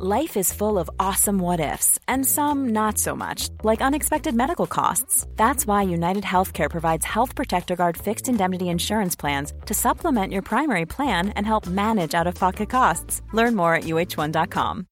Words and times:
Life 0.00 0.36
is 0.36 0.52
full 0.52 0.78
of 0.78 0.88
awesome 1.00 1.40
what 1.40 1.58
ifs, 1.58 1.98
and 2.06 2.24
some 2.24 2.68
not 2.68 2.98
so 2.98 3.16
much, 3.16 3.48
like 3.64 3.82
unexpected 3.82 4.32
medical 4.32 4.68
costs. 4.68 5.26
That's 5.34 5.66
why 5.66 5.82
United 5.82 6.22
Healthcare 6.22 6.70
provides 6.70 7.04
Health 7.04 7.34
Protector 7.34 7.74
Guard 7.74 7.96
fixed 7.96 8.28
indemnity 8.28 8.68
insurance 8.68 9.16
plans 9.16 9.52
to 9.66 9.74
supplement 9.74 10.32
your 10.32 10.42
primary 10.42 10.86
plan 10.86 11.30
and 11.30 11.44
help 11.44 11.66
manage 11.66 12.14
out 12.14 12.28
of 12.28 12.36
pocket 12.36 12.70
costs. 12.70 13.22
Learn 13.32 13.56
more 13.56 13.74
at 13.74 13.86
uh1.com. 13.86 14.86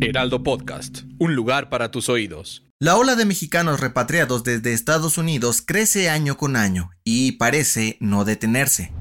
Heraldo 0.00 0.42
Podcast, 0.42 1.02
un 1.18 1.34
lugar 1.34 1.68
para 1.68 1.90
tus 1.90 2.08
oídos. 2.08 2.64
La 2.78 2.96
ola 2.96 3.14
de 3.14 3.26
mexicanos 3.26 3.80
repatriados 3.80 4.42
desde 4.42 4.72
Estados 4.72 5.18
Unidos 5.18 5.60
crece 5.60 6.08
año 6.08 6.38
con 6.38 6.56
año 6.56 6.92
y 7.04 7.32
parece 7.32 7.98
no 8.00 8.24
detenerse. 8.24 8.94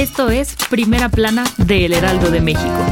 Esto 0.00 0.30
es 0.30 0.56
Primera 0.70 1.10
Plana 1.10 1.44
de 1.58 1.84
El 1.84 1.92
Heraldo 1.92 2.30
de 2.30 2.40
México. 2.40 2.86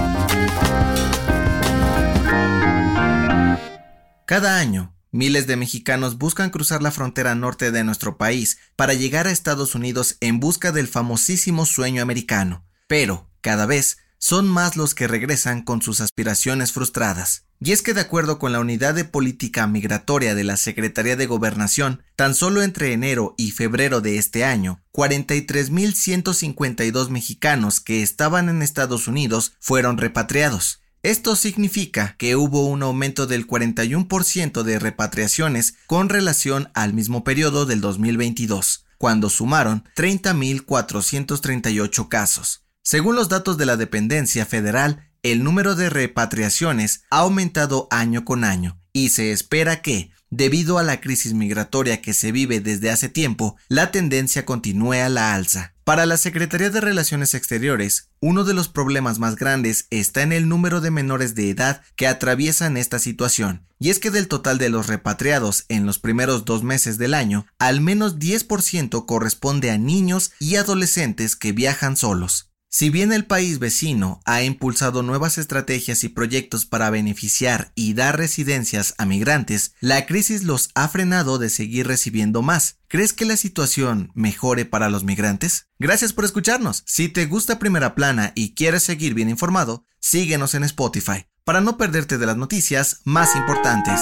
Cada 4.27 4.59
año, 4.59 4.95
miles 5.11 5.47
de 5.47 5.57
mexicanos 5.57 6.19
buscan 6.19 6.51
cruzar 6.51 6.83
la 6.83 6.91
frontera 6.91 7.35
norte 7.35 7.71
de 7.71 7.83
nuestro 7.83 8.19
país 8.19 8.59
para 8.77 8.93
llegar 8.93 9.27
a 9.27 9.31
Estados 9.31 9.75
Unidos 9.75 10.19
en 10.21 10.39
busca 10.39 10.71
del 10.71 10.87
famosísimo 10.87 11.65
sueño 11.65 12.03
americano. 12.03 12.67
Pero, 12.89 13.27
cada 13.41 13.65
vez, 13.65 14.01
son 14.19 14.49
más 14.49 14.77
los 14.77 14.95
que 14.95 15.09
regresan 15.09 15.63
con 15.63 15.81
sus 15.81 16.01
aspiraciones 16.01 16.73
frustradas. 16.73 17.45
Y 17.61 17.73
es 17.73 17.83
que 17.83 17.95
de 17.95 18.03
acuerdo 18.03 18.39
con 18.39 18.53
la 18.53 18.61
Unidad 18.61 18.95
de 18.95 19.05
Política 19.05 19.67
Migratoria 19.67 20.37
de 20.37 20.45
la 20.45 20.57
Secretaría 20.57 21.17
de 21.17 21.27
Gobernación, 21.27 22.05
tan 22.15 22.37
solo 22.37 22.63
entre 22.63 22.93
enero 22.93 23.35
y 23.37 23.51
febrero 23.51 24.01
de 24.01 24.19
este 24.19 24.45
año, 24.45 24.81
43.152 24.93 27.09
mexicanos 27.09 27.81
que 27.81 28.01
estaban 28.03 28.49
en 28.49 28.63
Estados 28.63 29.09
Unidos 29.09 29.55
fueron 29.59 29.99
repatriados. 29.99 30.83
Esto 31.03 31.35
significa 31.37 32.17
que 32.19 32.37
hubo 32.37 32.67
un 32.67 32.83
aumento 32.83 33.27
del 33.27 33.47
41% 33.47 34.63
de 34.63 34.79
repatriaciones 34.79 35.75
con 35.87 36.09
relación 36.09 36.71
al 36.75 36.93
mismo 36.93 37.25
periodo 37.25 37.67
del 37.67 37.81
2022, 37.81 38.85
cuando 38.99 39.31
sumaron 39.31 39.85
30.438 39.97 42.09
casos. 42.09 42.63
Según 42.83 43.17
los 43.17 43.29
datos 43.29 43.59
de 43.59 43.67
la 43.67 43.77
dependencia 43.77 44.47
federal, 44.47 45.11
el 45.23 45.45
número 45.45 45.75
de 45.75 45.91
repatriaciones 45.91 47.03
ha 47.11 47.19
aumentado 47.19 47.89
año 47.91 48.25
con 48.25 48.45
año 48.45 48.81
y 48.93 49.11
se 49.11 49.33
espera 49.33 49.83
que, 49.83 50.11
debido 50.31 50.79
a 50.79 50.83
la 50.83 51.01
crisis 51.01 51.35
migratoria 51.35 52.01
que 52.03 52.13
se 52.13 52.33
vive 52.33 52.61
desde 52.61 52.91
hace 52.91 53.09
tiempo, 53.09 53.57
la 53.69 53.91
tendencia 53.91 54.45
continúe 54.45 54.95
a 54.95 55.09
la 55.09 55.35
alza. 55.35 55.75
Para 55.85 56.05
la 56.05 56.19
Secretaría 56.19 56.69
de 56.69 56.83
Relaciones 56.83 57.33
Exteriores, 57.33 58.11
uno 58.21 58.45
de 58.45 58.53
los 58.53 58.69
problemas 58.69 59.19
más 59.19 59.37
grandes 59.37 59.87
está 59.91 60.23
en 60.23 60.33
el 60.33 60.49
número 60.49 60.83
de 60.83 60.91
menores 60.91 61.35
de 61.35 61.49
edad 61.49 61.81
que 61.97 62.07
atraviesan 62.07 62.77
esta 62.77 62.99
situación, 62.99 63.67
y 63.79 63.89
es 63.89 63.99
que 63.99 64.11
del 64.11 64.29
total 64.29 64.59
de 64.59 64.69
los 64.69 64.87
repatriados 64.87 65.65
en 65.69 65.87
los 65.87 65.99
primeros 65.99 66.45
dos 66.45 66.63
meses 66.63 66.99
del 66.99 67.15
año, 67.15 67.47
al 67.59 67.81
menos 67.81 68.19
10% 68.19 69.07
corresponde 69.07 69.71
a 69.71 69.79
niños 69.79 70.33
y 70.39 70.57
adolescentes 70.57 71.37
que 71.37 71.53
viajan 71.53 71.97
solos. 71.97 72.48
Si 72.71 72.91
bien 72.91 73.15
el 73.15 73.25
país 73.25 73.59
vecino 73.59 74.21
ha 74.27 74.43
impulsado 74.43 75.03
nuevas 75.03 75.39
estrategias 75.39 76.05
y 76.05 76.11
proyectos 76.11 76.67
para 76.67 76.91
beneficiar 76.91 77.73
y 77.75 77.95
dar 77.95 78.19
residencias 78.19 78.95
a 78.99 79.07
migrantes, 79.07 79.73
la 79.81 80.05
crisis 80.05 80.43
los 80.45 80.69
ha 80.75 80.87
frenado 80.89 81.39
de 81.39 81.49
seguir 81.49 81.87
recibiendo 81.87 82.43
más. 82.43 82.77
¿Crees 82.87 83.15
que 83.15 83.25
la 83.25 83.39
situación 83.39 84.11
mejore 84.15 84.67
para 84.67 84.91
los 84.91 85.03
migrantes? 85.03 85.69
Gracias 85.79 86.13
por 86.13 86.27
escucharnos. 86.27 86.83
Si 86.87 87.09
te 87.09 87.25
gusta 87.25 87.59
Primera 87.59 87.95
Plana 87.95 88.33
y 88.35 88.55
quieres 88.55 88.83
seguir 88.83 89.15
bien 89.15 89.31
informado, 89.31 89.87
síguenos 89.99 90.55
en 90.55 90.65
Spotify 90.65 91.27
para 91.45 91.63
no 91.63 91.79
perderte 91.79 92.19
de 92.19 92.27
las 92.27 92.37
noticias 92.37 93.01
más 93.05 93.35
importantes. 93.35 93.99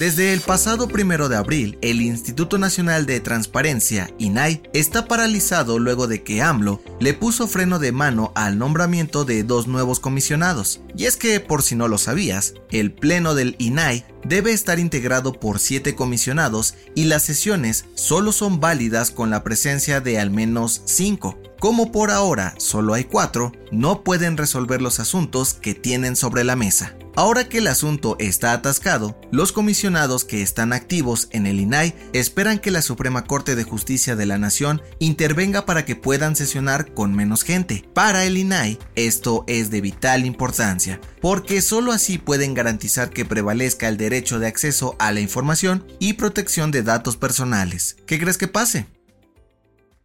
Desde 0.00 0.32
el 0.32 0.40
pasado 0.40 0.88
primero 0.88 1.28
de 1.28 1.36
abril, 1.36 1.76
el 1.82 2.00
Instituto 2.00 2.56
Nacional 2.56 3.04
de 3.04 3.20
Transparencia, 3.20 4.10
INAI, 4.16 4.62
está 4.72 5.06
paralizado 5.06 5.78
luego 5.78 6.06
de 6.06 6.22
que 6.22 6.40
AMLO 6.40 6.82
le 7.00 7.12
puso 7.12 7.46
freno 7.46 7.78
de 7.78 7.92
mano 7.92 8.32
al 8.34 8.56
nombramiento 8.56 9.26
de 9.26 9.42
dos 9.44 9.66
nuevos 9.66 10.00
comisionados. 10.00 10.80
Y 10.96 11.04
es 11.04 11.18
que, 11.18 11.38
por 11.38 11.62
si 11.62 11.76
no 11.76 11.86
lo 11.86 11.98
sabías, 11.98 12.54
el 12.70 12.92
pleno 12.92 13.34
del 13.34 13.56
INAI 13.58 14.06
debe 14.24 14.52
estar 14.52 14.78
integrado 14.78 15.34
por 15.34 15.58
siete 15.58 15.94
comisionados 15.94 16.76
y 16.94 17.04
las 17.04 17.24
sesiones 17.24 17.84
solo 17.94 18.32
son 18.32 18.58
válidas 18.58 19.10
con 19.10 19.28
la 19.28 19.44
presencia 19.44 20.00
de 20.00 20.18
al 20.18 20.30
menos 20.30 20.80
cinco. 20.86 21.38
Como 21.58 21.92
por 21.92 22.10
ahora 22.10 22.54
solo 22.56 22.94
hay 22.94 23.04
cuatro, 23.04 23.52
no 23.70 24.02
pueden 24.02 24.38
resolver 24.38 24.80
los 24.80 24.98
asuntos 24.98 25.52
que 25.52 25.74
tienen 25.74 26.16
sobre 26.16 26.42
la 26.42 26.56
mesa. 26.56 26.96
Ahora 27.16 27.48
que 27.48 27.58
el 27.58 27.66
asunto 27.66 28.16
está 28.18 28.52
atascado, 28.52 29.18
los 29.32 29.52
comisionados 29.52 30.24
que 30.24 30.42
están 30.42 30.72
activos 30.72 31.28
en 31.32 31.46
el 31.46 31.60
INAI 31.60 31.94
esperan 32.12 32.58
que 32.58 32.70
la 32.70 32.82
Suprema 32.82 33.24
Corte 33.24 33.56
de 33.56 33.64
Justicia 33.64 34.16
de 34.16 34.26
la 34.26 34.38
Nación 34.38 34.80
intervenga 34.98 35.66
para 35.66 35.84
que 35.84 35.96
puedan 35.96 36.36
sesionar 36.36 36.94
con 36.94 37.14
menos 37.14 37.42
gente. 37.42 37.84
Para 37.94 38.24
el 38.24 38.38
INAI, 38.38 38.78
esto 38.94 39.44
es 39.48 39.70
de 39.70 39.80
vital 39.80 40.24
importancia, 40.24 41.00
porque 41.20 41.62
solo 41.62 41.92
así 41.92 42.18
pueden 42.18 42.54
garantizar 42.54 43.10
que 43.10 43.24
prevalezca 43.24 43.88
el 43.88 43.96
derecho 43.96 44.38
de 44.38 44.46
acceso 44.46 44.96
a 44.98 45.12
la 45.12 45.20
información 45.20 45.84
y 45.98 46.14
protección 46.14 46.70
de 46.70 46.82
datos 46.82 47.16
personales. 47.16 47.96
¿Qué 48.06 48.18
crees 48.18 48.38
que 48.38 48.48
pase? 48.48 48.86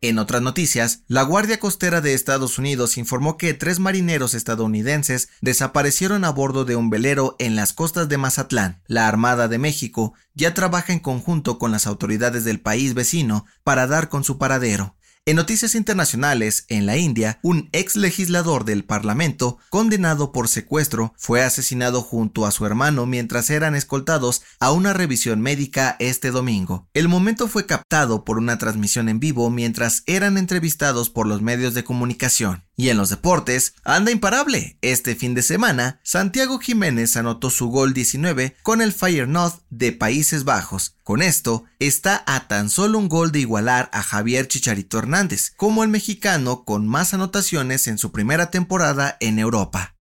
En 0.08 0.20
otras 0.20 0.44
noticias, 0.44 1.02
la 1.08 1.24
Guardia 1.24 1.60
Costera 1.60 2.00
de 2.00 2.14
Estados 2.14 2.60
Unidos 2.60 3.00
informó 3.00 3.38
que 3.38 3.56
tres 3.56 3.80
marineros 3.80 4.36
estadounidenses 4.36 5.30
desaparecieron 5.42 6.26
a 6.26 6.30
bordo 6.30 6.64
de 6.64 6.76
un 6.76 6.92
velero 6.92 7.36
en 7.40 7.56
las 7.56 7.74
costas 7.74 8.08
de 8.08 8.20
Mazatlán. 8.20 8.84
La 8.86 9.08
Armada 9.08 9.48
de 9.48 9.58
México 9.58 10.14
ya 10.36 10.54
trabaja 10.54 10.94
en 10.94 11.00
conjunto 11.00 11.58
con 11.58 11.72
las 11.72 11.88
autoridades 11.88 12.44
del 12.44 12.60
país 12.60 12.94
vecino 12.94 13.48
para 13.64 13.88
dar 13.88 14.08
con 14.08 14.24
su 14.24 14.38
paradero. 14.38 14.95
En 15.28 15.38
noticias 15.38 15.74
internacionales, 15.74 16.66
en 16.70 16.86
la 16.86 16.98
India, 16.98 17.40
un 17.42 17.68
ex 17.72 17.96
legislador 17.96 18.64
del 18.64 18.84
Parlamento, 18.84 19.58
condenado 19.72 20.32
por 20.32 20.48
secuestro, 20.48 21.16
fue 21.18 21.42
asesinado 21.42 22.04
junto 22.04 22.46
a 22.46 22.52
su 22.52 22.64
hermano 22.64 23.08
mientras 23.08 23.50
eran 23.50 23.74
escoltados 23.74 24.44
a 24.60 24.72
una 24.72 24.94
revisión 24.94 25.42
médica 25.42 25.96
este 25.98 26.30
domingo. 26.30 26.88
El 26.94 27.08
momento 27.08 27.48
fue 27.48 27.66
captado 27.66 28.24
por 28.24 28.38
una 28.38 28.60
transmisión 28.60 29.10
en 29.10 29.20
vivo 29.20 29.50
mientras 29.50 30.04
eran 30.06 30.38
entrevistados 30.38 31.10
por 31.10 31.26
los 31.26 31.42
medios 31.42 31.74
de 31.74 31.84
comunicación. 31.84 32.65
Y 32.78 32.90
en 32.90 32.98
los 32.98 33.10
deportes, 33.10 33.76
anda 33.84 34.12
imparable. 34.12 34.78
Este 34.82 35.16
fin 35.16 35.34
de 35.34 35.42
semana, 35.44 36.00
Santiago 36.04 36.60
Jiménez 36.60 37.16
anotó 37.16 37.50
su 37.50 37.68
gol 37.70 37.94
19 37.94 38.58
con 38.64 38.82
el 38.82 38.94
North 39.28 39.62
de 39.70 39.94
Países 39.94 40.44
Bajos. 40.44 40.98
Con 41.04 41.22
esto, 41.22 41.64
está 41.80 42.24
a 42.28 42.48
tan 42.48 42.70
solo 42.70 42.98
un 42.98 43.08
gol 43.08 43.32
de 43.32 43.40
igualar 43.40 43.90
a 43.94 44.04
Javier 44.04 44.48
Chicharito 44.48 45.00
Hernández, 45.00 45.52
como 45.56 45.84
el 45.84 45.90
mexicano 45.90 46.66
con 46.66 46.86
más 46.88 47.14
anotaciones 47.14 47.88
en 47.88 47.98
su 47.98 48.12
primera 48.12 48.52
temporada 48.52 49.16
en 49.22 49.40
Europa. 49.40 49.96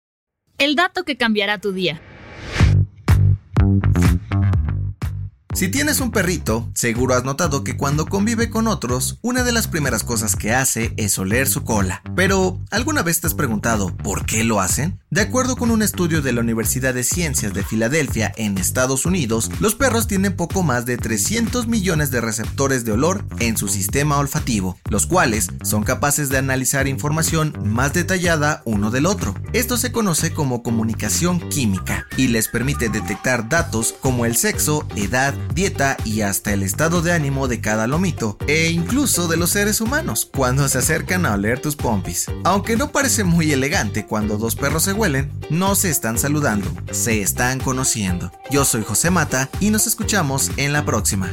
El 0.57 0.75
dato 0.75 1.03
que 1.03 1.17
cambiará 1.17 1.57
tu 1.57 1.73
día. 1.73 1.99
Si 5.53 5.67
tienes 5.67 5.99
un 5.99 6.11
perrito, 6.11 6.69
seguro 6.73 7.13
has 7.13 7.25
notado 7.25 7.63
que 7.63 7.75
cuando 7.75 8.05
convive 8.05 8.49
con 8.49 8.67
otros, 8.67 9.19
una 9.21 9.43
de 9.43 9.51
las 9.51 9.67
primeras 9.67 10.03
cosas 10.03 10.37
que 10.37 10.53
hace 10.53 10.93
es 10.95 11.19
oler 11.19 11.47
su 11.47 11.63
cola. 11.63 12.01
Pero, 12.15 12.59
¿alguna 12.71 13.03
vez 13.03 13.19
te 13.19 13.27
has 13.27 13.33
preguntado 13.33 13.95
por 13.97 14.25
qué 14.25 14.45
lo 14.45 14.61
hacen? 14.61 14.99
De 15.09 15.19
acuerdo 15.19 15.57
con 15.57 15.69
un 15.69 15.81
estudio 15.81 16.21
de 16.21 16.31
la 16.31 16.39
Universidad 16.39 16.93
de 16.93 17.03
Ciencias 17.03 17.53
de 17.53 17.63
Filadelfia 17.63 18.31
en 18.37 18.57
Estados 18.57 19.05
Unidos, 19.05 19.51
los 19.59 19.75
perros 19.75 20.07
tienen 20.07 20.37
poco 20.37 20.63
más 20.63 20.85
de 20.85 20.97
300 20.97 21.67
millones 21.67 22.11
de 22.11 22.21
receptores 22.21 22.85
de 22.85 22.93
olor 22.93 23.25
en 23.39 23.57
su 23.57 23.67
sistema 23.67 24.19
olfativo, 24.19 24.77
los 24.89 25.05
cuales 25.05 25.49
son 25.63 25.83
capaces 25.83 26.29
de 26.29 26.37
analizar 26.37 26.87
información 26.87 27.53
más 27.65 27.91
detallada 27.91 28.61
uno 28.63 28.89
del 28.89 29.05
otro. 29.05 29.35
Esto 29.51 29.75
se 29.75 29.91
conoce 29.91 30.33
como 30.33 30.63
comunicación 30.63 31.41
química 31.49 32.07
y 32.15 32.27
les 32.27 32.47
permite 32.47 32.87
detectar 32.87 33.49
datos 33.49 33.93
como 33.99 34.25
el 34.25 34.37
sexo, 34.37 34.87
edad, 34.95 35.35
dieta 35.53 35.97
y 36.05 36.21
hasta 36.21 36.53
el 36.53 36.63
estado 36.63 37.01
de 37.01 37.13
ánimo 37.13 37.47
de 37.47 37.61
cada 37.61 37.87
lomito, 37.87 38.37
e 38.47 38.69
incluso 38.69 39.27
de 39.27 39.37
los 39.37 39.51
seres 39.51 39.81
humanos 39.81 40.29
cuando 40.31 40.67
se 40.67 40.77
acercan 40.77 41.25
a 41.25 41.33
oler 41.33 41.59
tus 41.59 41.75
pompis. 41.75 42.27
Aunque 42.43 42.75
no 42.77 42.91
parece 42.91 43.23
muy 43.23 43.51
elegante 43.51 44.05
cuando 44.05 44.37
dos 44.37 44.55
perros 44.55 44.83
se 44.83 44.93
huelen, 44.93 45.31
no 45.49 45.75
se 45.75 45.89
están 45.89 46.17
saludando, 46.17 46.67
se 46.91 47.21
están 47.21 47.59
conociendo. 47.59 48.31
Yo 48.49 48.65
soy 48.65 48.83
José 48.83 49.11
Mata 49.11 49.49
y 49.59 49.69
nos 49.69 49.87
escuchamos 49.87 50.51
en 50.57 50.73
la 50.73 50.85
próxima. 50.85 51.31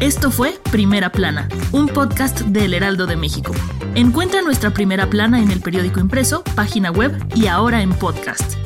Esto 0.00 0.30
fue 0.30 0.60
Primera 0.70 1.10
Plana, 1.10 1.48
un 1.72 1.88
podcast 1.88 2.40
del 2.40 2.74
Heraldo 2.74 3.06
de 3.06 3.16
México. 3.16 3.54
Encuentra 3.94 4.42
nuestra 4.42 4.70
Primera 4.74 5.08
Plana 5.08 5.40
en 5.40 5.50
el 5.50 5.60
periódico 5.60 6.00
impreso, 6.00 6.44
página 6.54 6.90
web 6.90 7.16
y 7.34 7.46
ahora 7.46 7.80
en 7.80 7.94
podcast. 7.94 8.65